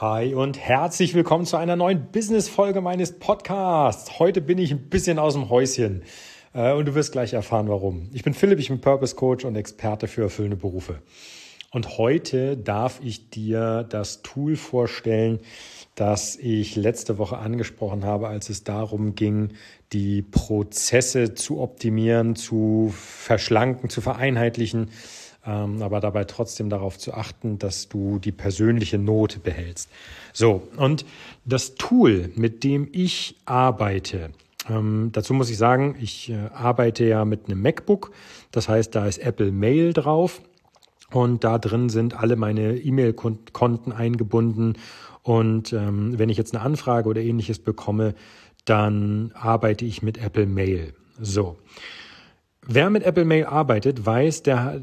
Hi 0.00 0.34
und 0.34 0.58
herzlich 0.58 1.12
willkommen 1.12 1.44
zu 1.44 1.58
einer 1.58 1.76
neuen 1.76 2.06
Business-Folge 2.10 2.80
meines 2.80 3.18
Podcasts. 3.18 4.18
Heute 4.18 4.40
bin 4.40 4.56
ich 4.56 4.70
ein 4.70 4.88
bisschen 4.88 5.18
aus 5.18 5.34
dem 5.34 5.50
Häuschen 5.50 6.04
äh, 6.54 6.72
und 6.72 6.86
du 6.86 6.94
wirst 6.94 7.12
gleich 7.12 7.34
erfahren, 7.34 7.68
warum. 7.68 8.08
Ich 8.14 8.22
bin 8.22 8.32
Philipp, 8.32 8.58
ich 8.60 8.68
bin 8.68 8.80
Purpose 8.80 9.14
Coach 9.14 9.44
und 9.44 9.56
Experte 9.56 10.08
für 10.08 10.22
erfüllende 10.22 10.56
Berufe. 10.56 11.02
Und 11.70 11.98
heute 11.98 12.56
darf 12.56 12.98
ich 13.04 13.28
dir 13.28 13.84
das 13.90 14.22
Tool 14.22 14.56
vorstellen, 14.56 15.40
das 15.96 16.34
ich 16.36 16.76
letzte 16.76 17.18
Woche 17.18 17.36
angesprochen 17.36 18.06
habe, 18.06 18.28
als 18.28 18.48
es 18.48 18.64
darum 18.64 19.14
ging, 19.14 19.52
die 19.92 20.22
Prozesse 20.22 21.34
zu 21.34 21.60
optimieren, 21.60 22.36
zu 22.36 22.90
verschlanken, 22.96 23.90
zu 23.90 24.00
vereinheitlichen 24.00 24.88
aber 25.42 26.00
dabei 26.00 26.24
trotzdem 26.24 26.68
darauf 26.68 26.98
zu 26.98 27.14
achten, 27.14 27.58
dass 27.58 27.88
du 27.88 28.18
die 28.18 28.32
persönliche 28.32 28.98
Note 28.98 29.38
behältst. 29.38 29.88
So, 30.32 30.68
und 30.76 31.04
das 31.44 31.74
Tool, 31.76 32.30
mit 32.36 32.62
dem 32.62 32.88
ich 32.92 33.36
arbeite, 33.46 34.30
ähm, 34.68 35.10
dazu 35.12 35.32
muss 35.32 35.50
ich 35.50 35.56
sagen, 35.56 35.96
ich 36.00 36.30
äh, 36.30 36.36
arbeite 36.52 37.04
ja 37.04 37.24
mit 37.24 37.46
einem 37.46 37.62
MacBook, 37.62 38.12
das 38.52 38.68
heißt, 38.68 38.94
da 38.94 39.06
ist 39.06 39.18
Apple 39.18 39.52
Mail 39.52 39.92
drauf. 39.92 40.42
Und 41.12 41.42
da 41.42 41.58
drin 41.58 41.88
sind 41.88 42.14
alle 42.14 42.36
meine 42.36 42.76
E-Mail-Konten 42.76 43.92
eingebunden. 43.92 44.74
Und 45.22 45.72
ähm, 45.72 46.18
wenn 46.18 46.28
ich 46.28 46.38
jetzt 46.38 46.54
eine 46.54 46.62
Anfrage 46.62 47.08
oder 47.08 47.20
ähnliches 47.20 47.58
bekomme, 47.58 48.14
dann 48.64 49.32
arbeite 49.34 49.84
ich 49.84 50.02
mit 50.02 50.18
Apple 50.18 50.46
Mail. 50.46 50.94
So. 51.20 51.56
Wer 52.66 52.90
mit 52.90 53.02
Apple 53.04 53.24
Mail 53.24 53.46
arbeitet, 53.46 54.04
weiß, 54.04 54.42
der, 54.42 54.80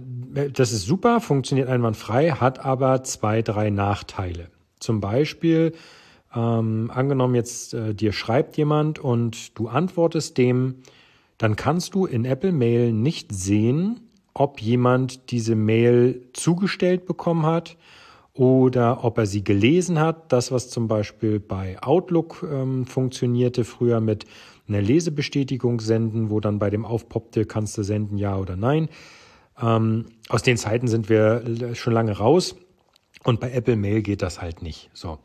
das 0.51 0.71
ist 0.71 0.85
super, 0.85 1.21
funktioniert 1.21 1.69
einwandfrei, 1.69 2.31
hat 2.31 2.63
aber 2.63 3.03
zwei, 3.03 3.41
drei 3.41 3.69
Nachteile. 3.69 4.49
Zum 4.79 4.99
Beispiel, 4.99 5.73
ähm, 6.35 6.91
angenommen 6.93 7.35
jetzt 7.35 7.73
äh, 7.73 7.93
dir 7.93 8.13
schreibt 8.13 8.57
jemand 8.57 8.99
und 8.99 9.57
du 9.57 9.67
antwortest 9.67 10.37
dem, 10.37 10.75
dann 11.37 11.55
kannst 11.55 11.93
du 11.93 12.05
in 12.05 12.25
Apple 12.25 12.51
Mail 12.51 12.91
nicht 12.91 13.31
sehen, 13.31 14.01
ob 14.33 14.61
jemand 14.61 15.31
diese 15.31 15.55
Mail 15.55 16.29
zugestellt 16.33 17.05
bekommen 17.05 17.45
hat 17.45 17.77
oder 18.33 19.03
ob 19.03 19.17
er 19.17 19.25
sie 19.25 19.43
gelesen 19.43 19.99
hat. 19.99 20.31
Das, 20.31 20.51
was 20.51 20.69
zum 20.69 20.87
Beispiel 20.87 21.39
bei 21.39 21.81
Outlook 21.81 22.45
ähm, 22.49 22.85
funktionierte 22.85 23.63
früher 23.63 23.99
mit 23.99 24.25
einer 24.67 24.81
Lesebestätigung 24.81 25.79
senden, 25.79 26.29
wo 26.29 26.39
dann 26.39 26.59
bei 26.59 26.69
dem 26.69 26.85
aufpoppte, 26.85 27.45
kannst 27.45 27.77
du 27.77 27.83
senden, 27.83 28.17
ja 28.17 28.37
oder 28.37 28.55
nein. 28.55 28.89
Ähm, 29.61 30.05
aus 30.29 30.43
den 30.43 30.57
Zeiten 30.57 30.87
sind 30.87 31.09
wir 31.09 31.73
schon 31.73 31.93
lange 31.93 32.17
raus 32.17 32.55
und 33.23 33.39
bei 33.39 33.51
Apple 33.51 33.75
Mail 33.75 34.01
geht 34.01 34.21
das 34.21 34.41
halt 34.41 34.61
nicht. 34.61 34.89
So. 34.93 35.19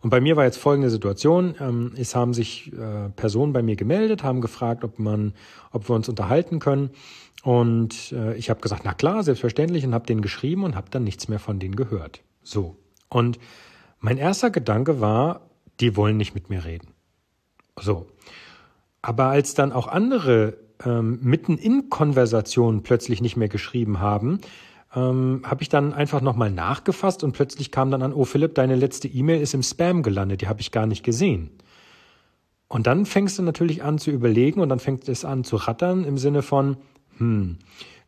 Und 0.00 0.10
bei 0.10 0.20
mir 0.20 0.36
war 0.36 0.44
jetzt 0.44 0.58
folgende 0.58 0.90
Situation. 0.90 1.54
Ähm, 1.60 1.92
es 1.96 2.14
haben 2.14 2.34
sich 2.34 2.72
äh, 2.72 3.08
Personen 3.10 3.52
bei 3.52 3.62
mir 3.62 3.76
gemeldet, 3.76 4.22
haben 4.22 4.40
gefragt, 4.40 4.84
ob 4.84 4.98
man, 4.98 5.34
ob 5.72 5.88
wir 5.88 5.96
uns 5.96 6.08
unterhalten 6.08 6.58
können. 6.58 6.90
Und 7.42 8.12
äh, 8.12 8.36
ich 8.36 8.50
habe 8.50 8.60
gesagt, 8.60 8.82
na 8.84 8.92
klar, 8.92 9.22
selbstverständlich, 9.22 9.84
und 9.84 9.94
habe 9.94 10.06
denen 10.06 10.20
geschrieben 10.20 10.64
und 10.64 10.74
habe 10.74 10.90
dann 10.90 11.04
nichts 11.04 11.28
mehr 11.28 11.38
von 11.38 11.58
denen 11.58 11.76
gehört. 11.76 12.22
So. 12.42 12.76
Und 13.08 13.38
mein 14.00 14.18
erster 14.18 14.50
Gedanke 14.50 15.00
war, 15.00 15.48
die 15.80 15.96
wollen 15.96 16.16
nicht 16.16 16.34
mit 16.34 16.50
mir 16.50 16.64
reden. 16.64 16.88
So. 17.78 18.06
Aber 19.06 19.26
als 19.26 19.54
dann 19.54 19.70
auch 19.70 19.86
andere 19.86 20.56
ähm, 20.84 21.20
mitten 21.22 21.58
in 21.58 21.90
Konversationen 21.90 22.82
plötzlich 22.82 23.20
nicht 23.20 23.36
mehr 23.36 23.48
geschrieben 23.48 24.00
haben, 24.00 24.40
ähm, 24.96 25.42
habe 25.44 25.62
ich 25.62 25.68
dann 25.68 25.94
einfach 25.94 26.20
nochmal 26.20 26.50
nachgefasst 26.50 27.22
und 27.22 27.30
plötzlich 27.30 27.70
kam 27.70 27.92
dann 27.92 28.02
an, 28.02 28.12
oh 28.12 28.24
Philipp, 28.24 28.56
deine 28.56 28.74
letzte 28.74 29.06
E-Mail 29.06 29.40
ist 29.40 29.54
im 29.54 29.62
Spam 29.62 30.02
gelandet, 30.02 30.40
die 30.40 30.48
habe 30.48 30.60
ich 30.60 30.72
gar 30.72 30.86
nicht 30.86 31.04
gesehen. 31.04 31.50
Und 32.66 32.88
dann 32.88 33.06
fängst 33.06 33.38
du 33.38 33.44
natürlich 33.44 33.84
an 33.84 33.98
zu 33.98 34.10
überlegen 34.10 34.58
und 34.58 34.70
dann 34.70 34.80
fängt 34.80 35.08
es 35.08 35.24
an 35.24 35.44
zu 35.44 35.54
rattern 35.54 36.02
im 36.02 36.18
Sinne 36.18 36.42
von, 36.42 36.76
hm, 37.18 37.58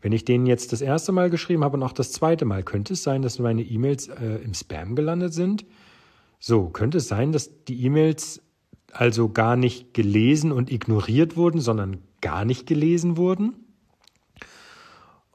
wenn 0.00 0.10
ich 0.10 0.25
denen 0.25 0.47
jetzt 0.47 0.72
das 0.72 0.81
erste 0.81 1.12
Mal 1.12 1.31
geschrieben 1.31 1.62
habe 1.62 1.76
und 1.76 1.84
auch 1.84 1.92
das 1.92 2.10
zweite 2.10 2.44
Mal, 2.44 2.64
könnte 2.64 2.94
es 2.94 3.04
sein, 3.04 3.22
dass 3.22 3.38
meine 3.38 3.62
E-Mails 3.62 4.08
äh, 4.08 4.41
im 4.42 4.53
Spam 4.53 4.97
gelandet 4.97 5.32
sind? 5.32 5.64
So, 6.41 6.70
könnte 6.70 6.98
es 6.98 7.06
sein, 7.06 7.31
dass 7.31 7.64
die 7.66 7.84
E-Mails 7.84 8.42
also 8.93 9.28
gar 9.28 9.56
nicht 9.56 9.94
gelesen 9.94 10.53
und 10.53 10.71
ignoriert 10.71 11.37
wurden, 11.37 11.60
sondern 11.60 12.03
gar 12.21 12.44
nicht 12.44 12.66
gelesen 12.66 13.16
wurden? 13.16 13.54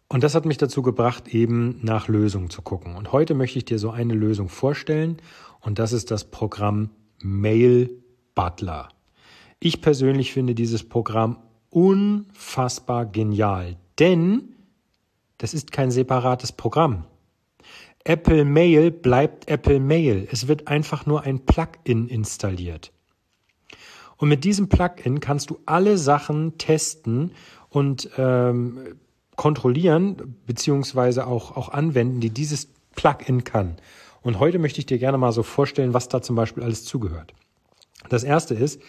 Und 0.07 0.23
das 0.23 0.35
hat 0.35 0.45
mich 0.45 0.57
dazu 0.57 0.83
gebracht, 0.83 1.27
eben 1.29 1.79
nach 1.81 2.07
Lösungen 2.07 2.51
zu 2.51 2.61
gucken. 2.61 2.95
Und 2.95 3.11
heute 3.11 3.33
möchte 3.33 3.57
ich 3.57 3.65
dir 3.65 3.79
so 3.79 3.89
eine 3.89 4.13
Lösung 4.13 4.47
vorstellen. 4.47 5.17
Und 5.59 5.79
das 5.79 5.91
ist 5.91 6.11
das 6.11 6.25
Programm 6.25 6.91
Mail 7.19 7.89
Butler. 8.35 8.89
Ich 9.59 9.81
persönlich 9.81 10.31
finde 10.31 10.53
dieses 10.53 10.87
Programm 10.87 11.37
unfassbar 11.71 13.05
genial, 13.05 13.77
denn 13.97 14.53
das 15.39 15.53
ist 15.53 15.71
kein 15.71 15.89
separates 15.89 16.51
Programm. 16.51 17.05
Apple 18.05 18.45
Mail 18.45 18.91
bleibt 18.91 19.49
Apple 19.49 19.79
Mail. 19.79 20.27
Es 20.31 20.47
wird 20.47 20.67
einfach 20.67 21.05
nur 21.05 21.23
ein 21.23 21.39
Plugin 21.45 22.07
installiert. 22.07 22.92
Und 24.23 24.29
mit 24.29 24.45
diesem 24.45 24.69
Plugin 24.69 25.19
kannst 25.19 25.49
du 25.49 25.59
alle 25.65 25.97
Sachen 25.97 26.57
testen 26.57 27.31
und 27.67 28.09
ähm, 28.17 28.95
kontrollieren, 29.35 30.37
beziehungsweise 30.47 31.27
auch, 31.27 31.57
auch 31.57 31.67
anwenden, 31.67 32.21
die 32.21 32.29
dieses 32.29 32.69
Plugin 32.95 33.43
kann. 33.43 33.75
Und 34.21 34.39
heute 34.39 34.59
möchte 34.59 34.79
ich 34.79 34.85
dir 34.85 34.97
gerne 34.97 35.17
mal 35.17 35.33
so 35.33 35.43
vorstellen, 35.43 35.93
was 35.93 36.07
da 36.07 36.21
zum 36.21 36.37
Beispiel 36.37 36.63
alles 36.63 36.85
zugehört. 36.85 37.33
Das 38.07 38.23
erste 38.23 38.53
ist, 38.53 38.81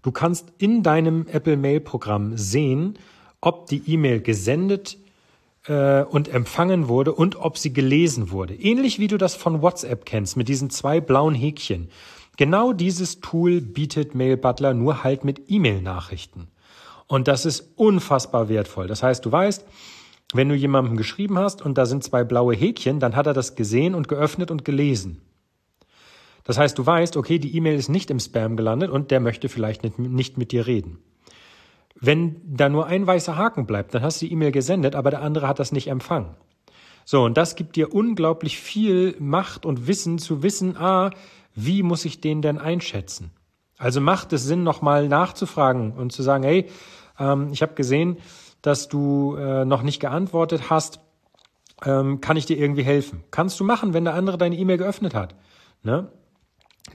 du 0.00 0.12
kannst 0.12 0.50
in 0.56 0.82
deinem 0.82 1.26
Apple 1.30 1.58
Mail 1.58 1.80
Programm 1.80 2.38
sehen, 2.38 2.98
ob 3.42 3.66
die 3.66 3.82
E-Mail 3.86 4.22
gesendet 4.22 4.96
äh, 5.66 6.04
und 6.04 6.28
empfangen 6.28 6.88
wurde 6.88 7.12
und 7.12 7.36
ob 7.36 7.58
sie 7.58 7.74
gelesen 7.74 8.30
wurde. 8.30 8.54
Ähnlich 8.54 8.98
wie 8.98 9.08
du 9.08 9.18
das 9.18 9.34
von 9.34 9.60
WhatsApp 9.60 10.06
kennst 10.06 10.38
mit 10.38 10.48
diesen 10.48 10.70
zwei 10.70 11.02
blauen 11.02 11.34
Häkchen. 11.34 11.90
Genau 12.40 12.72
dieses 12.72 13.20
Tool 13.20 13.60
bietet 13.60 14.14
Mail 14.14 14.38
Butler 14.38 14.72
nur 14.72 15.04
halt 15.04 15.24
mit 15.24 15.50
E-Mail-Nachrichten. 15.50 16.48
Und 17.06 17.28
das 17.28 17.44
ist 17.44 17.74
unfassbar 17.76 18.48
wertvoll. 18.48 18.86
Das 18.86 19.02
heißt, 19.02 19.26
du 19.26 19.30
weißt, 19.30 19.66
wenn 20.32 20.48
du 20.48 20.54
jemandem 20.54 20.96
geschrieben 20.96 21.36
hast 21.38 21.60
und 21.60 21.76
da 21.76 21.84
sind 21.84 22.02
zwei 22.02 22.24
blaue 22.24 22.54
Häkchen, 22.54 22.98
dann 22.98 23.14
hat 23.14 23.26
er 23.26 23.34
das 23.34 23.56
gesehen 23.56 23.94
und 23.94 24.08
geöffnet 24.08 24.50
und 24.50 24.64
gelesen. 24.64 25.20
Das 26.44 26.56
heißt, 26.56 26.78
du 26.78 26.86
weißt, 26.86 27.18
okay, 27.18 27.38
die 27.38 27.54
E-Mail 27.58 27.78
ist 27.78 27.90
nicht 27.90 28.10
im 28.10 28.18
Spam 28.18 28.56
gelandet 28.56 28.88
und 28.88 29.10
der 29.10 29.20
möchte 29.20 29.50
vielleicht 29.50 29.82
nicht, 29.82 29.98
nicht 29.98 30.38
mit 30.38 30.50
dir 30.50 30.66
reden. 30.66 30.98
Wenn 31.94 32.40
da 32.46 32.70
nur 32.70 32.86
ein 32.86 33.06
weißer 33.06 33.36
Haken 33.36 33.66
bleibt, 33.66 33.94
dann 33.94 34.00
hast 34.00 34.22
du 34.22 34.24
die 34.24 34.32
E-Mail 34.32 34.52
gesendet, 34.52 34.94
aber 34.94 35.10
der 35.10 35.20
andere 35.20 35.46
hat 35.46 35.58
das 35.58 35.72
nicht 35.72 35.88
empfangen. 35.88 36.36
So, 37.04 37.24
und 37.24 37.36
das 37.36 37.56
gibt 37.56 37.76
dir 37.76 37.92
unglaublich 37.92 38.58
viel 38.58 39.14
Macht 39.18 39.66
und 39.66 39.86
Wissen 39.86 40.18
zu 40.18 40.42
wissen, 40.42 40.78
ah, 40.78 41.10
wie 41.54 41.82
muss 41.82 42.04
ich 42.04 42.20
den 42.20 42.42
denn 42.42 42.58
einschätzen? 42.58 43.30
Also 43.78 44.00
macht 44.00 44.32
es 44.32 44.44
Sinn, 44.44 44.62
nochmal 44.62 45.08
nachzufragen 45.08 45.92
und 45.92 46.12
zu 46.12 46.22
sagen, 46.22 46.44
hey, 46.44 46.68
ähm, 47.18 47.48
ich 47.52 47.62
habe 47.62 47.74
gesehen, 47.74 48.18
dass 48.62 48.88
du 48.88 49.36
äh, 49.36 49.64
noch 49.64 49.82
nicht 49.82 50.00
geantwortet 50.00 50.68
hast. 50.68 51.00
Ähm, 51.84 52.20
kann 52.20 52.36
ich 52.36 52.44
dir 52.44 52.58
irgendwie 52.58 52.82
helfen? 52.82 53.24
Kannst 53.30 53.58
du 53.58 53.64
machen, 53.64 53.94
wenn 53.94 54.04
der 54.04 54.14
andere 54.14 54.36
deine 54.36 54.56
E-Mail 54.56 54.76
geöffnet 54.76 55.14
hat. 55.14 55.34
Ne? 55.82 56.12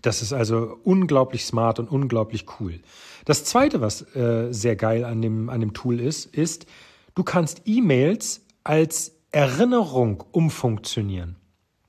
Das 0.02 0.22
ist 0.22 0.34
also 0.34 0.78
unglaublich 0.84 1.46
smart 1.46 1.80
und 1.80 1.90
unglaublich 1.90 2.46
cool. 2.60 2.82
Das 3.26 3.46
zweite, 3.46 3.82
was 3.82 4.16
äh, 4.16 4.52
sehr 4.52 4.76
geil 4.76 5.06
an 5.06 5.22
dem, 5.22 5.50
an 5.50 5.60
dem 5.60 5.74
Tool 5.74 6.00
ist, 6.00 6.26
ist, 6.26 6.68
du 7.16 7.24
kannst 7.24 7.64
E-Mails 7.66 8.46
als 8.64 9.16
Erinnerung 9.32 10.24
umfunktionieren. 10.32 11.38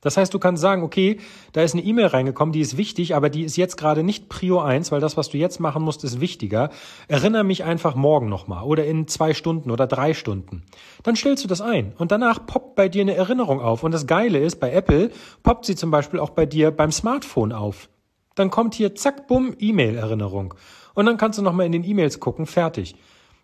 Das 0.07 0.17
heißt, 0.17 0.33
du 0.33 0.39
kannst 0.39 0.63
sagen, 0.63 0.85
okay, 0.85 1.19
da 1.53 1.63
ist 1.63 1.75
eine 1.75 1.83
E-Mail 1.83 2.07
reingekommen, 2.07 2.53
die 2.53 2.61
ist 2.61 2.77
wichtig, 2.77 3.17
aber 3.17 3.29
die 3.29 3.43
ist 3.43 3.57
jetzt 3.57 3.77
gerade 3.77 4.05
nicht 4.05 4.29
Prio 4.29 4.61
1, 4.61 4.93
weil 4.93 5.01
das, 5.01 5.17
was 5.17 5.31
du 5.31 5.37
jetzt 5.37 5.59
machen 5.59 5.83
musst, 5.83 6.05
ist 6.05 6.21
wichtiger. 6.21 6.71
Erinnere 7.09 7.43
mich 7.43 7.65
einfach 7.65 7.97
morgen 7.97 8.29
nochmal 8.29 8.63
oder 8.63 8.87
in 8.87 9.09
zwei 9.09 9.35
Stunden 9.35 9.69
oder 9.69 9.89
drei 9.89 10.15
Stunden. 10.15 10.63
Dann 11.03 11.17
stellst 11.17 11.43
du 11.43 11.49
das 11.49 11.61
ein 11.61 11.93
und 11.99 12.13
danach 12.13 12.47
poppt 12.47 12.77
bei 12.77 12.89
dir 12.89 13.01
eine 13.01 13.17
Erinnerung 13.17 13.61
auf. 13.61 13.83
Und 13.83 13.91
das 13.91 14.07
Geile 14.07 14.39
ist, 14.39 14.61
bei 14.61 14.71
Apple 14.71 15.11
poppt 15.43 15.65
sie 15.65 15.75
zum 15.75 15.91
Beispiel 15.91 16.21
auch 16.21 16.31
bei 16.31 16.47
dir 16.47 16.71
beim 16.71 16.93
Smartphone 16.93 17.53
auf. 17.53 17.89
Dann 18.37 18.49
kommt 18.49 18.77
hier 18.77 18.95
zack, 18.95 19.27
bumm, 19.27 19.57
E-Mail-Erinnerung. 19.59 20.55
Und 20.95 21.07
dann 21.07 21.17
kannst 21.17 21.41
du 21.41 21.43
nochmal 21.43 21.67
in 21.67 21.73
den 21.73 21.83
E-Mails 21.83 22.21
gucken, 22.21 22.47
fertig. 22.47 22.95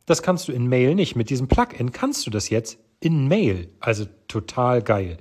Das 0.06 0.22
kannst 0.22 0.46
du 0.46 0.52
in 0.52 0.69
Mail 0.69 0.94
nicht. 0.94 1.16
Mit 1.16 1.28
diesem 1.28 1.48
Plugin 1.48 1.90
kannst 1.90 2.25
du 2.25 2.31
das 2.31 2.50
jetzt 2.50 2.78
in 3.00 3.26
Mail. 3.26 3.69
Also 3.81 4.04
total 4.28 4.81
geil. 4.81 5.19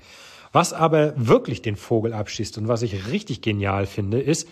Was 0.51 0.73
aber 0.73 1.13
wirklich 1.15 1.61
den 1.61 1.75
Vogel 1.75 2.13
abschießt 2.13 2.57
und 2.57 2.67
was 2.67 2.81
ich 2.81 3.07
richtig 3.07 3.41
genial 3.41 3.85
finde, 3.85 4.19
ist, 4.19 4.47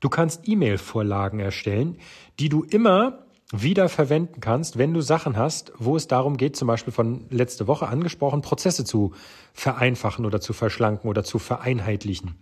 du 0.00 0.08
kannst 0.08 0.48
E-Mail-Vorlagen 0.48 1.40
erstellen, 1.40 1.98
die 2.38 2.48
du 2.48 2.62
immer 2.62 3.26
wieder 3.52 3.88
verwenden 3.88 4.40
kannst, 4.40 4.78
wenn 4.78 4.94
du 4.94 5.02
Sachen 5.02 5.36
hast, 5.36 5.72
wo 5.76 5.96
es 5.96 6.08
darum 6.08 6.38
geht, 6.38 6.56
zum 6.56 6.68
Beispiel 6.68 6.92
von 6.92 7.26
letzte 7.28 7.66
Woche 7.66 7.86
angesprochen, 7.86 8.40
Prozesse 8.40 8.84
zu 8.84 9.12
vereinfachen 9.52 10.24
oder 10.24 10.40
zu 10.40 10.54
verschlanken 10.54 11.10
oder 11.10 11.22
zu 11.22 11.38
vereinheitlichen. 11.38 12.34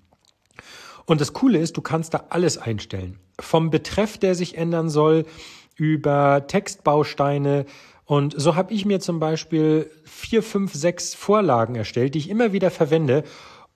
Und 1.06 1.20
das 1.20 1.32
Coole 1.32 1.58
ist, 1.58 1.76
du 1.76 1.80
kannst 1.80 2.14
da 2.14 2.26
alles 2.28 2.58
einstellen. 2.58 3.18
Vom 3.40 3.70
Betreff, 3.70 4.18
der 4.18 4.36
sich 4.36 4.56
ändern 4.56 4.88
soll, 4.88 5.26
über 5.74 6.46
Textbausteine. 6.46 7.64
Und 8.10 8.34
so 8.36 8.56
habe 8.56 8.74
ich 8.74 8.84
mir 8.84 8.98
zum 8.98 9.20
Beispiel 9.20 9.88
vier, 10.02 10.42
fünf, 10.42 10.74
sechs 10.74 11.14
Vorlagen 11.14 11.76
erstellt, 11.76 12.16
die 12.16 12.18
ich 12.18 12.28
immer 12.28 12.52
wieder 12.52 12.72
verwende 12.72 13.22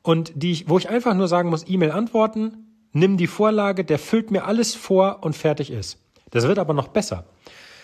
und 0.03 0.33
die 0.35 0.51
ich, 0.51 0.69
wo 0.69 0.77
ich 0.77 0.89
einfach 0.89 1.15
nur 1.15 1.29
sagen 1.29 1.51
muss, 1.51 1.65
E-Mail 1.69 1.93
antworten, 1.93 2.89
nimm 2.91 3.17
die 3.17 3.29
Vorlage, 3.29 3.85
der 3.85 4.01
füllt 4.01 4.33
mir 4.33 4.45
alles 4.45 4.75
vor 4.75 5.19
und 5.23 5.37
fertig 5.37 5.71
ist. 5.71 6.01
Das 6.33 6.49
wird 6.49 6.59
aber 6.59 6.75
noch 6.75 6.89
besser. 6.89 7.27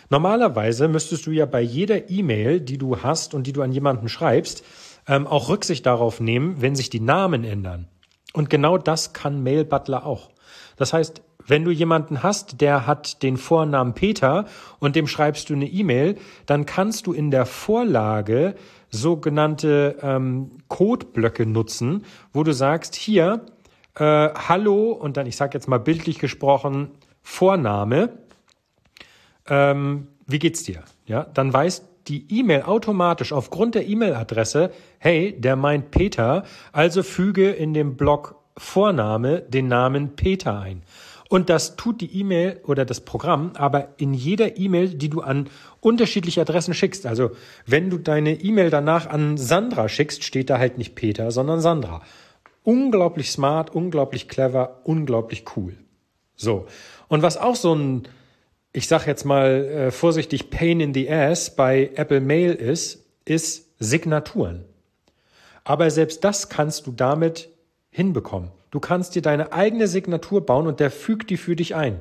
Normalerweise 0.09 0.89
müsstest 0.89 1.25
du 1.29 1.31
ja 1.31 1.47
bei 1.47 1.61
jeder 1.61 2.11
E-Mail, 2.11 2.61
die 2.61 2.79
du 2.79 3.01
hast 3.01 3.33
und 3.33 3.47
die 3.47 3.53
du 3.53 3.63
an 3.63 3.71
jemanden 3.71 4.09
schreibst, 4.09 4.65
ähm, 5.07 5.29
auch 5.29 5.51
Rücksicht 5.51 5.87
darauf 5.87 6.19
nehmen, 6.19 6.61
wenn 6.61 6.75
sich 6.75 6.91
die 6.91 6.99
Namen 6.99 7.45
ändern. 7.45 7.87
Und 8.33 8.51
genau 8.51 8.77
das 8.77 9.13
kann 9.13 9.45
Mail 9.45 9.65
Butler 9.65 10.05
auch. 10.05 10.31
Das 10.77 10.93
heißt, 10.93 11.23
wenn 11.51 11.65
du 11.65 11.71
jemanden 11.71 12.23
hast, 12.23 12.61
der 12.61 12.87
hat 12.87 13.23
den 13.23 13.37
Vornamen 13.37 13.93
Peter 13.93 14.47
und 14.79 14.97
dem 14.97 15.07
schreibst 15.07 15.51
du 15.51 15.55
eine 15.55 15.67
E-Mail, 15.67 16.17
dann 16.47 16.65
kannst 16.65 17.07
du 17.07 17.13
in 17.13 17.31
der 17.31 17.45
Vorlage 17.45 18.55
sogenannte 18.89 19.97
ähm, 20.03 20.53
Codeblöcke 20.69 21.47
nutzen, 21.47 22.05
wo 22.33 22.43
du 22.43 22.53
sagst, 22.53 22.95
hier, 22.95 23.45
äh, 23.97 24.03
hallo 24.05 24.93
und 24.93 25.17
dann, 25.17 25.27
ich 25.27 25.37
sage 25.37 25.55
jetzt 25.55 25.69
mal 25.69 25.79
bildlich 25.79 26.19
gesprochen, 26.19 26.93
Vorname, 27.23 28.19
ähm, 29.49 30.09
wie 30.27 30.39
geht's 30.39 30.63
dir? 30.63 30.83
Ja, 31.07 31.27
dann 31.35 31.53
weiß 31.53 31.87
die 32.09 32.27
E-Mail 32.31 32.63
automatisch 32.63 33.33
aufgrund 33.33 33.75
der 33.75 33.87
E-Mail-Adresse, 33.87 34.73
hey, 34.99 35.39
der 35.39 35.57
meint 35.57 35.91
Peter, 35.91 36.45
also 36.73 37.03
füge 37.03 37.51
in 37.51 37.75
dem 37.75 37.97
Block 37.97 38.37
Vorname 38.57 39.41
den 39.43 39.69
Namen 39.69 40.17
Peter 40.17 40.61
ein. 40.61 40.83
Und 41.31 41.49
das 41.49 41.77
tut 41.77 42.01
die 42.01 42.19
E-Mail 42.19 42.61
oder 42.67 42.85
das 42.85 43.03
Programm 43.03 43.53
aber 43.55 43.95
in 43.99 44.15
jeder 44.15 44.59
E-Mail, 44.59 44.89
die 44.89 45.09
du 45.09 45.21
an 45.21 45.49
unterschiedliche 45.79 46.41
Adressen 46.41 46.75
schickst. 46.75 47.07
Also 47.07 47.31
wenn 47.67 47.89
du 47.89 47.99
deine 47.99 48.33
E-Mail 48.33 48.69
danach 48.69 49.07
an 49.07 49.37
Sandra 49.37 49.89
schickst, 49.89 50.25
steht 50.25 50.51
da 50.51 50.59
halt 50.59 50.77
nicht 50.77 50.97
Peter, 50.97 51.31
sondern 51.31 51.61
Sandra. 51.61 52.03
Unglaublich 52.65 53.31
smart, 53.31 53.73
unglaublich 53.73 54.29
clever, 54.29 54.81
unglaublich 54.83 55.45
cool. 55.57 55.77
So. 56.35 56.67
Und 57.07 57.23
was 57.23 57.37
auch 57.37 57.55
so 57.55 57.77
ein, 57.77 58.09
ich 58.73 58.89
sag 58.89 59.07
jetzt 59.07 59.25
mal 59.25 59.51
äh, 59.67 59.91
vorsichtig, 59.93 60.51
Pain 60.51 60.81
in 60.81 60.93
the 60.93 61.09
Ass 61.09 61.55
bei 61.55 61.93
Apple 61.95 62.21
Mail 62.21 62.55
ist, 62.55 63.07
ist 63.25 63.69
Signaturen. 63.79 64.65
Aber 65.63 65.93
selbst 65.93 66.25
das 66.25 66.49
kannst 66.49 66.89
du 66.89 66.91
damit 66.91 67.51
hinbekommen. 67.91 68.51
Du 68.71 68.81
kannst 68.81 69.15
dir 69.15 69.23
deine 69.23 69.53
eigene 69.53 69.89
Signatur 69.89 70.45
bauen 70.47 70.67
und 70.67 70.81
der 70.81 70.91
fügt 70.91 71.31
die 71.31 71.37
für 71.37 71.57
dich 71.57 71.75
ein. 71.75 72.01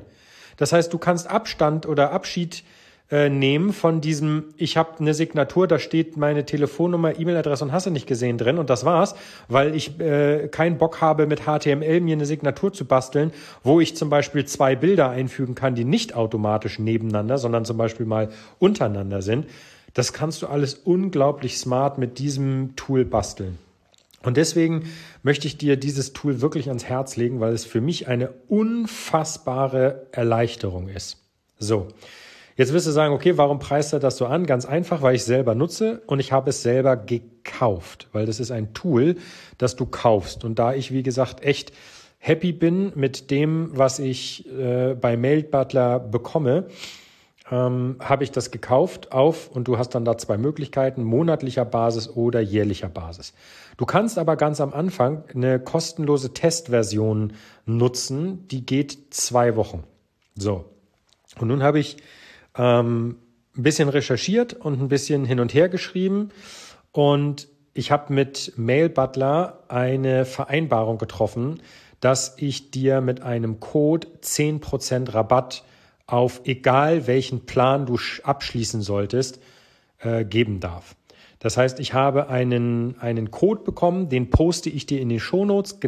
Das 0.56 0.72
heißt, 0.72 0.92
du 0.92 0.98
kannst 0.98 1.28
Abstand 1.28 1.86
oder 1.86 2.12
Abschied 2.12 2.62
äh, 3.10 3.28
nehmen 3.28 3.72
von 3.72 4.00
diesem, 4.00 4.54
ich 4.56 4.76
habe 4.76 5.00
eine 5.00 5.14
Signatur, 5.14 5.66
da 5.66 5.80
steht 5.80 6.16
meine 6.16 6.46
Telefonnummer, 6.46 7.18
E-Mail-Adresse 7.18 7.64
und 7.64 7.72
hast 7.72 7.86
du 7.86 7.90
nicht 7.90 8.06
gesehen 8.06 8.38
drin 8.38 8.56
und 8.56 8.70
das 8.70 8.84
war's, 8.84 9.16
weil 9.48 9.74
ich 9.74 9.98
äh, 9.98 10.46
keinen 10.46 10.78
Bock 10.78 11.00
habe, 11.00 11.26
mit 11.26 11.40
HTML 11.40 12.00
mir 12.00 12.12
eine 12.12 12.26
Signatur 12.26 12.72
zu 12.72 12.84
basteln, 12.84 13.32
wo 13.64 13.80
ich 13.80 13.96
zum 13.96 14.10
Beispiel 14.10 14.44
zwei 14.44 14.76
Bilder 14.76 15.10
einfügen 15.10 15.56
kann, 15.56 15.74
die 15.74 15.84
nicht 15.84 16.14
automatisch 16.14 16.78
nebeneinander, 16.78 17.38
sondern 17.38 17.64
zum 17.64 17.76
Beispiel 17.78 18.06
mal 18.06 18.28
untereinander 18.60 19.22
sind. 19.22 19.46
Das 19.94 20.12
kannst 20.12 20.42
du 20.42 20.46
alles 20.46 20.74
unglaublich 20.74 21.58
smart 21.58 21.98
mit 21.98 22.20
diesem 22.20 22.76
Tool 22.76 23.04
basteln. 23.04 23.58
Und 24.22 24.36
deswegen 24.36 24.84
möchte 25.22 25.46
ich 25.46 25.56
dir 25.56 25.76
dieses 25.76 26.12
Tool 26.12 26.40
wirklich 26.40 26.68
ans 26.68 26.84
Herz 26.84 27.16
legen, 27.16 27.40
weil 27.40 27.52
es 27.52 27.64
für 27.64 27.80
mich 27.80 28.08
eine 28.08 28.30
unfassbare 28.48 30.06
Erleichterung 30.12 30.88
ist. 30.88 31.18
So. 31.58 31.88
Jetzt 32.56 32.74
wirst 32.74 32.86
du 32.86 32.90
sagen, 32.90 33.14
okay, 33.14 33.38
warum 33.38 33.58
preist 33.58 33.94
er 33.94 34.00
das 34.00 34.18
so 34.18 34.26
an? 34.26 34.44
Ganz 34.44 34.66
einfach, 34.66 35.00
weil 35.00 35.14
ich 35.14 35.24
selber 35.24 35.54
nutze 35.54 36.02
und 36.06 36.20
ich 36.20 36.30
habe 36.32 36.50
es 36.50 36.62
selber 36.62 36.94
gekauft, 36.94 38.08
weil 38.12 38.26
das 38.26 38.38
ist 38.38 38.50
ein 38.50 38.74
Tool, 38.74 39.16
das 39.56 39.76
du 39.76 39.86
kaufst. 39.86 40.44
Und 40.44 40.58
da 40.58 40.74
ich, 40.74 40.92
wie 40.92 41.02
gesagt, 41.02 41.42
echt 41.42 41.72
happy 42.18 42.52
bin 42.52 42.92
mit 42.96 43.30
dem, 43.30 43.70
was 43.72 43.98
ich 43.98 44.46
äh, 44.52 44.94
bei 44.94 45.16
Mail 45.16 45.42
Butler 45.44 45.98
bekomme, 45.98 46.66
ähm, 47.50 47.96
habe 48.00 48.24
ich 48.24 48.30
das 48.30 48.50
gekauft 48.50 49.12
auf 49.12 49.50
und 49.50 49.66
du 49.66 49.76
hast 49.78 49.90
dann 49.90 50.04
da 50.04 50.16
zwei 50.16 50.38
Möglichkeiten, 50.38 51.02
monatlicher 51.02 51.64
Basis 51.64 52.08
oder 52.08 52.40
jährlicher 52.40 52.88
Basis. 52.88 53.34
Du 53.76 53.86
kannst 53.86 54.18
aber 54.18 54.36
ganz 54.36 54.60
am 54.60 54.72
Anfang 54.72 55.24
eine 55.34 55.58
kostenlose 55.58 56.32
Testversion 56.32 57.32
nutzen, 57.66 58.46
die 58.48 58.64
geht 58.64 58.98
zwei 59.10 59.56
Wochen. 59.56 59.84
So. 60.36 60.64
Und 61.38 61.48
nun 61.48 61.62
habe 61.62 61.78
ich 61.78 61.96
ähm, 62.56 63.16
ein 63.56 63.62
bisschen 63.62 63.88
recherchiert 63.88 64.54
und 64.54 64.80
ein 64.80 64.88
bisschen 64.88 65.24
hin 65.24 65.40
und 65.40 65.52
her 65.54 65.68
geschrieben 65.68 66.30
und 66.92 67.48
ich 67.72 67.90
habe 67.90 68.12
mit 68.12 68.52
Mail 68.56 68.88
Butler 68.88 69.64
eine 69.68 70.24
Vereinbarung 70.24 70.98
getroffen, 70.98 71.62
dass 72.00 72.34
ich 72.38 72.70
dir 72.70 73.00
mit 73.00 73.22
einem 73.22 73.60
Code 73.60 74.08
10% 74.22 75.14
Rabatt 75.14 75.64
auf 76.12 76.42
egal 76.44 77.06
welchen 77.06 77.46
Plan 77.46 77.86
du 77.86 77.98
abschließen 78.22 78.82
solltest, 78.82 79.40
äh, 79.98 80.24
geben 80.24 80.60
darf. 80.60 80.96
Das 81.40 81.56
heißt, 81.56 81.80
ich 81.80 81.94
habe 81.94 82.28
einen, 82.28 82.96
einen 83.00 83.30
Code 83.30 83.62
bekommen, 83.62 84.10
den 84.10 84.28
poste 84.28 84.68
ich 84.68 84.84
dir 84.84 85.00
in 85.00 85.08
die 85.08 85.20
Shownotes, 85.20 85.78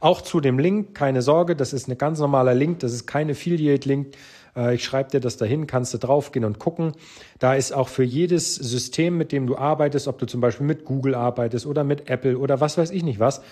auch 0.00 0.20
zu 0.20 0.40
dem 0.40 0.58
Link, 0.58 0.96
keine 0.96 1.22
Sorge, 1.22 1.54
das 1.54 1.72
ist 1.72 1.88
ein 1.88 1.96
ganz 1.96 2.18
normaler 2.18 2.54
Link, 2.54 2.80
das 2.80 2.92
ist 2.92 3.06
kein 3.06 3.30
Affiliate-Link. 3.30 4.08
Äh, 4.56 4.74
ich 4.74 4.84
schreibe 4.84 5.10
dir 5.10 5.20
das 5.20 5.36
dahin, 5.36 5.68
kannst 5.68 5.94
du 5.94 5.98
draufgehen 5.98 6.44
und 6.44 6.58
gucken. 6.58 6.92
Da 7.38 7.54
ist 7.54 7.72
auch 7.72 7.88
für 7.88 8.02
jedes 8.02 8.56
System, 8.56 9.16
mit 9.16 9.30
dem 9.30 9.46
du 9.46 9.56
arbeitest, 9.56 10.08
ob 10.08 10.18
du 10.18 10.26
zum 10.26 10.40
Beispiel 10.40 10.66
mit 10.66 10.84
Google 10.84 11.14
arbeitest 11.14 11.66
oder 11.66 11.84
mit 11.84 12.10
Apple 12.10 12.36
oder 12.36 12.60
was 12.60 12.76
weiß 12.76 12.90
ich 12.90 13.04
nicht 13.04 13.20
was, 13.20 13.42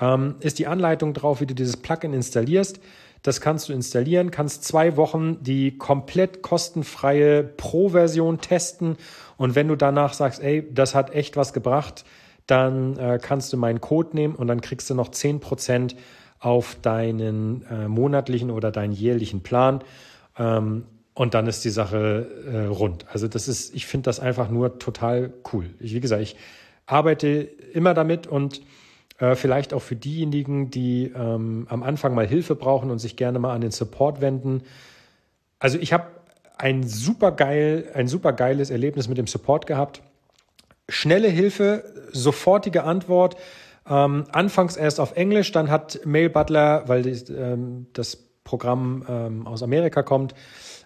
ähm, 0.00 0.34
ist 0.40 0.58
die 0.58 0.66
Anleitung 0.66 1.14
drauf, 1.14 1.40
wie 1.40 1.46
du 1.46 1.54
dieses 1.54 1.78
Plugin 1.78 2.12
installierst. 2.12 2.80
Das 3.22 3.40
kannst 3.40 3.68
du 3.68 3.72
installieren, 3.72 4.30
kannst 4.30 4.64
zwei 4.64 4.96
Wochen 4.96 5.42
die 5.42 5.76
komplett 5.76 6.42
kostenfreie 6.42 7.42
Pro-Version 7.42 8.40
testen 8.40 8.96
und 9.36 9.54
wenn 9.54 9.68
du 9.68 9.76
danach 9.76 10.12
sagst, 10.12 10.42
ey, 10.42 10.68
das 10.72 10.94
hat 10.94 11.14
echt 11.14 11.36
was 11.36 11.52
gebracht, 11.52 12.04
dann 12.46 12.96
äh, 12.96 13.18
kannst 13.20 13.52
du 13.52 13.56
meinen 13.56 13.80
Code 13.80 14.10
nehmen 14.14 14.34
und 14.34 14.48
dann 14.48 14.60
kriegst 14.60 14.88
du 14.90 14.94
noch 14.94 15.10
zehn 15.10 15.40
Prozent 15.40 15.96
auf 16.40 16.76
deinen 16.82 17.64
äh, 17.70 17.88
monatlichen 17.88 18.50
oder 18.50 18.70
deinen 18.70 18.92
jährlichen 18.92 19.42
Plan. 19.42 19.82
Ähm, 20.38 20.84
und 21.14 21.34
dann 21.34 21.46
ist 21.46 21.64
die 21.64 21.70
Sache 21.70 22.28
äh, 22.46 22.66
rund. 22.66 23.06
Also 23.12 23.26
das 23.28 23.48
ist, 23.48 23.74
ich 23.74 23.86
finde 23.86 24.04
das 24.04 24.20
einfach 24.20 24.50
nur 24.50 24.78
total 24.78 25.32
cool. 25.52 25.70
Ich, 25.80 25.92
wie 25.92 26.00
gesagt, 26.00 26.22
ich 26.22 26.36
arbeite 26.86 27.28
immer 27.72 27.92
damit 27.92 28.26
und 28.26 28.62
äh, 29.18 29.34
vielleicht 29.34 29.74
auch 29.74 29.82
für 29.82 29.96
diejenigen, 29.96 30.70
die 30.70 31.12
ähm, 31.14 31.66
am 31.68 31.82
Anfang 31.82 32.14
mal 32.14 32.26
Hilfe 32.26 32.54
brauchen 32.54 32.90
und 32.90 32.98
sich 32.98 33.16
gerne 33.16 33.38
mal 33.38 33.52
an 33.52 33.60
den 33.60 33.72
Support 33.72 34.20
wenden. 34.20 34.62
Also 35.58 35.78
ich 35.78 35.92
habe 35.92 36.06
ein 36.56 36.86
super 36.86 37.32
geil, 37.32 37.90
ein 37.94 38.08
super 38.08 38.32
geiles 38.32 38.70
Erlebnis 38.70 39.08
mit 39.08 39.18
dem 39.18 39.26
Support 39.26 39.66
gehabt. 39.66 40.02
Schnelle 40.88 41.28
Hilfe, 41.28 41.84
sofortige 42.12 42.84
Antwort. 42.84 43.36
Ähm, 43.88 44.24
anfangs 44.32 44.76
erst 44.76 45.00
auf 45.00 45.16
Englisch, 45.16 45.50
dann 45.52 45.70
hat 45.70 46.00
Mail 46.04 46.30
Butler, 46.30 46.84
weil 46.86 47.02
die, 47.02 47.32
ähm, 47.32 47.86
das 47.92 48.16
Programm 48.44 49.04
ähm, 49.08 49.46
aus 49.46 49.62
Amerika 49.62 50.02
kommt, 50.02 50.34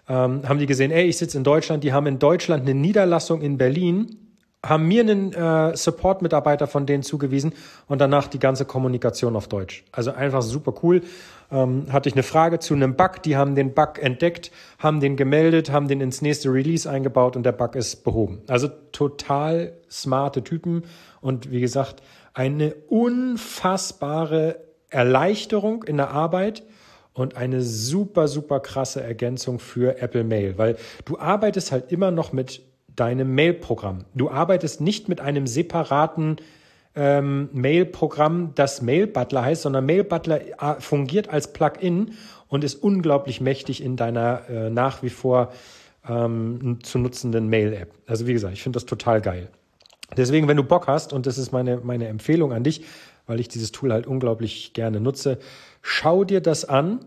ähm, 0.07 0.47
haben 0.47 0.59
die 0.59 0.65
gesehen, 0.65 0.91
ey, 0.91 1.05
ich 1.05 1.17
sitze 1.17 1.37
in 1.37 1.43
Deutschland, 1.43 1.83
die 1.83 1.93
haben 1.93 2.07
in 2.07 2.19
Deutschland 2.19 2.63
eine 2.63 2.73
Niederlassung 2.73 3.41
in 3.41 3.57
Berlin 3.57 4.22
haben 4.65 4.87
mir 4.87 5.01
einen 5.01 5.33
äh, 5.33 5.75
Support-Mitarbeiter 5.75 6.67
von 6.67 6.85
denen 6.85 7.03
zugewiesen 7.03 7.53
und 7.87 7.99
danach 7.99 8.27
die 8.27 8.39
ganze 8.39 8.63
Kommunikation 8.63 9.35
auf 9.35 9.49
Deutsch. 9.49 9.83
Also 9.91 10.11
einfach 10.11 10.41
super 10.41 10.73
cool. 10.83 11.01
Ähm, 11.51 11.87
hatte 11.91 12.07
ich 12.07 12.15
eine 12.15 12.23
Frage 12.23 12.59
zu 12.59 12.73
einem 12.73 12.95
Bug, 12.95 13.21
die 13.23 13.35
haben 13.35 13.55
den 13.55 13.73
Bug 13.73 14.01
entdeckt, 14.01 14.51
haben 14.79 15.01
den 15.01 15.17
gemeldet, 15.17 15.69
haben 15.69 15.89
den 15.89 15.99
ins 15.99 16.21
nächste 16.21 16.49
Release 16.49 16.89
eingebaut 16.89 17.35
und 17.35 17.43
der 17.43 17.51
Bug 17.51 17.75
ist 17.75 18.05
behoben. 18.05 18.41
Also 18.47 18.69
total 18.93 19.73
smarte 19.91 20.43
Typen 20.43 20.83
und 21.19 21.51
wie 21.51 21.59
gesagt, 21.59 22.01
eine 22.33 22.73
unfassbare 22.87 24.61
Erleichterung 24.89 25.83
in 25.83 25.97
der 25.97 26.11
Arbeit 26.11 26.63
und 27.13 27.35
eine 27.35 27.61
super, 27.61 28.27
super 28.27 28.59
krasse 28.61 29.03
Ergänzung 29.03 29.59
für 29.59 30.01
Apple 30.01 30.23
Mail, 30.23 30.57
weil 30.57 30.77
du 31.05 31.19
arbeitest 31.19 31.71
halt 31.71 31.91
immer 31.91 32.09
noch 32.09 32.31
mit 32.31 32.61
deinem 32.95 33.33
Mail-Programm. 33.35 34.05
Du 34.13 34.29
arbeitest 34.29 34.81
nicht 34.81 35.09
mit 35.09 35.21
einem 35.21 35.47
separaten 35.47 36.37
ähm, 36.95 37.49
Mail-Programm, 37.53 38.51
das 38.55 38.81
Mail 38.81 39.07
Butler 39.07 39.43
heißt, 39.43 39.63
sondern 39.63 39.85
Mail 39.85 40.03
Butler 40.03 40.41
äh, 40.41 40.79
fungiert 40.79 41.29
als 41.29 41.51
Plugin 41.53 42.13
und 42.47 42.63
ist 42.63 42.75
unglaublich 42.75 43.41
mächtig 43.41 43.83
in 43.83 43.95
deiner 43.95 44.47
äh, 44.49 44.69
nach 44.69 45.01
wie 45.01 45.09
vor 45.09 45.51
ähm, 46.07 46.79
zu 46.83 46.99
nutzenden 46.99 47.47
Mail-App. 47.49 47.91
Also 48.05 48.27
wie 48.27 48.33
gesagt, 48.33 48.53
ich 48.53 48.63
finde 48.63 48.77
das 48.77 48.85
total 48.85 49.21
geil. 49.21 49.49
Deswegen, 50.15 50.47
wenn 50.47 50.57
du 50.57 50.63
Bock 50.63 50.87
hast, 50.87 51.13
und 51.13 51.25
das 51.25 51.37
ist 51.37 51.51
meine, 51.51 51.77
meine 51.77 52.07
Empfehlung 52.07 52.53
an 52.53 52.63
dich, 52.63 52.83
weil 53.25 53.39
ich 53.39 53.47
dieses 53.47 53.71
Tool 53.71 53.91
halt 53.91 54.05
unglaublich 54.05 54.73
gerne 54.73 54.99
nutze. 54.99 55.39
Schau 55.81 56.23
dir 56.23 56.41
das 56.41 56.65
an, 56.65 56.99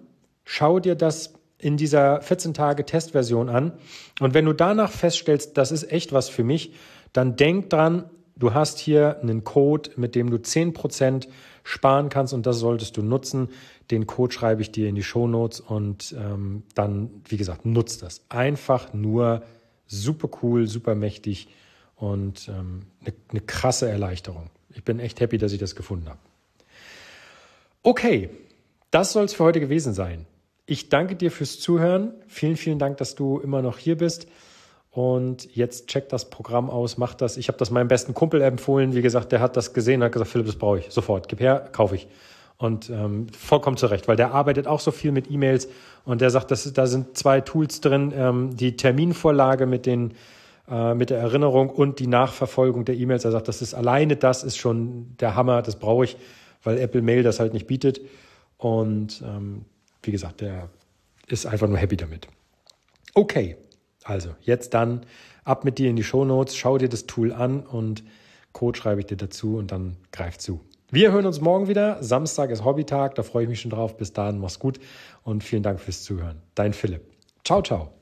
schau 0.44 0.80
dir 0.80 0.94
das 0.94 1.34
in 1.58 1.76
dieser 1.76 2.20
14 2.20 2.54
Tage 2.54 2.84
Testversion 2.84 3.48
an 3.48 3.72
und 4.20 4.34
wenn 4.34 4.44
du 4.44 4.52
danach 4.52 4.90
feststellst, 4.90 5.56
das 5.56 5.72
ist 5.72 5.90
echt 5.90 6.12
was 6.12 6.28
für 6.28 6.44
mich, 6.44 6.72
dann 7.12 7.36
denk 7.36 7.70
dran, 7.70 8.10
du 8.36 8.54
hast 8.54 8.78
hier 8.78 9.20
einen 9.20 9.44
Code, 9.44 9.90
mit 9.96 10.14
dem 10.14 10.30
du 10.30 10.36
10% 10.36 11.28
sparen 11.64 12.08
kannst 12.08 12.32
und 12.32 12.46
das 12.46 12.58
solltest 12.58 12.96
du 12.96 13.02
nutzen. 13.02 13.48
Den 13.90 14.06
Code 14.06 14.32
schreibe 14.32 14.62
ich 14.62 14.70
dir 14.70 14.88
in 14.88 14.94
die 14.94 15.02
Show 15.02 15.26
Notes 15.26 15.60
und 15.60 16.14
ähm, 16.18 16.62
dann, 16.74 17.22
wie 17.28 17.36
gesagt, 17.36 17.66
nutzt 17.66 18.02
das. 18.02 18.22
Einfach 18.28 18.92
nur 18.92 19.42
super 19.86 20.28
cool, 20.42 20.66
super 20.66 20.94
mächtig 20.94 21.48
und 21.96 22.48
ähm, 22.48 22.82
eine, 23.00 23.14
eine 23.30 23.40
krasse 23.40 23.88
Erleichterung. 23.88 24.50
Ich 24.74 24.84
bin 24.84 25.00
echt 25.00 25.20
happy, 25.20 25.38
dass 25.38 25.52
ich 25.52 25.58
das 25.58 25.74
gefunden 25.74 26.08
habe. 26.08 26.18
Okay, 27.82 28.30
das 28.90 29.12
soll 29.12 29.24
es 29.24 29.34
für 29.34 29.44
heute 29.44 29.60
gewesen 29.60 29.94
sein. 29.94 30.26
Ich 30.66 30.88
danke 30.88 31.14
dir 31.14 31.30
fürs 31.30 31.60
Zuhören. 31.60 32.12
Vielen, 32.26 32.56
vielen 32.56 32.80
Dank, 32.80 32.96
dass 32.96 33.14
du 33.14 33.38
immer 33.38 33.62
noch 33.62 33.78
hier 33.78 33.96
bist. 33.96 34.26
Und 34.90 35.54
jetzt 35.54 35.86
check 35.86 36.08
das 36.08 36.28
Programm 36.28 36.70
aus, 36.70 36.98
mach 36.98 37.14
das. 37.14 37.36
Ich 37.36 37.48
habe 37.48 37.58
das 37.58 37.70
meinem 37.70 37.86
besten 37.86 38.14
Kumpel 38.14 38.40
empfohlen. 38.40 38.94
Wie 38.94 39.02
gesagt, 39.02 39.30
der 39.30 39.40
hat 39.40 39.56
das 39.56 39.74
gesehen 39.74 40.02
hat 40.02 40.10
gesagt, 40.12 40.30
Philipp, 40.30 40.46
das 40.46 40.56
brauche 40.56 40.80
ich 40.80 40.90
sofort. 40.90 41.28
Gib 41.28 41.38
her, 41.40 41.68
kaufe 41.70 41.94
ich. 41.94 42.08
Und 42.58 42.90
ähm, 42.90 43.28
vollkommen 43.28 43.76
zurecht, 43.76 44.08
weil 44.08 44.16
der 44.16 44.32
arbeitet 44.32 44.66
auch 44.66 44.80
so 44.80 44.90
viel 44.90 45.12
mit 45.12 45.30
E-Mails 45.30 45.68
und 46.06 46.22
der 46.22 46.30
sagt, 46.30 46.50
das, 46.50 46.72
da 46.72 46.86
sind 46.86 47.16
zwei 47.16 47.42
Tools 47.42 47.82
drin, 47.82 48.12
ähm, 48.16 48.56
die 48.56 48.76
Terminvorlage 48.76 49.66
mit 49.66 49.84
den 49.84 50.14
äh, 50.68 50.94
mit 50.94 51.10
der 51.10 51.18
Erinnerung 51.18 51.68
und 51.68 51.98
die 51.98 52.06
Nachverfolgung 52.06 52.86
der 52.86 52.96
E-Mails. 52.96 53.26
Er 53.26 53.32
sagt, 53.32 53.48
das 53.48 53.60
ist 53.60 53.74
alleine 53.74 54.16
das 54.16 54.42
ist 54.42 54.56
schon 54.56 55.14
der 55.20 55.36
Hammer, 55.36 55.60
das 55.60 55.76
brauche 55.76 56.04
ich, 56.04 56.16
weil 56.62 56.78
Apple 56.78 57.02
Mail 57.02 57.22
das 57.22 57.38
halt 57.38 57.52
nicht 57.52 57.66
bietet. 57.66 58.00
Und 58.56 59.22
ähm, 59.22 59.66
wie 60.06 60.12
gesagt, 60.12 60.40
der 60.40 60.70
ist 61.26 61.46
einfach 61.46 61.68
nur 61.68 61.78
happy 61.78 61.96
damit. 61.96 62.28
Okay, 63.14 63.56
also 64.04 64.34
jetzt 64.40 64.74
dann 64.74 65.06
ab 65.44 65.64
mit 65.64 65.78
dir 65.78 65.90
in 65.90 65.96
die 65.96 66.04
Show 66.04 66.24
Notes, 66.24 66.56
schau 66.56 66.78
dir 66.78 66.88
das 66.88 67.06
Tool 67.06 67.32
an 67.32 67.60
und 67.60 68.04
Code 68.52 68.78
schreibe 68.78 69.00
ich 69.00 69.06
dir 69.06 69.16
dazu 69.16 69.56
und 69.56 69.72
dann 69.72 69.96
greif 70.12 70.38
zu. 70.38 70.60
Wir 70.90 71.12
hören 71.12 71.26
uns 71.26 71.40
morgen 71.40 71.68
wieder. 71.68 72.02
Samstag 72.02 72.50
ist 72.50 72.64
Hobbytag, 72.64 73.16
da 73.16 73.22
freue 73.22 73.42
ich 73.42 73.48
mich 73.48 73.60
schon 73.60 73.70
drauf. 73.70 73.96
Bis 73.96 74.12
dahin, 74.12 74.38
mach's 74.38 74.58
gut 74.58 74.78
und 75.24 75.42
vielen 75.42 75.62
Dank 75.62 75.80
fürs 75.80 76.04
Zuhören. 76.04 76.40
Dein 76.54 76.72
Philipp. 76.72 77.02
Ciao, 77.44 77.62
ciao. 77.62 77.95